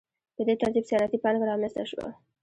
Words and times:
په 0.35 0.41
دې 0.47 0.55
ترتیب 0.61 0.83
صنعتي 0.89 1.17
پانګه 1.23 1.45
رامنځته 1.51 1.83
شوه. 1.91 2.07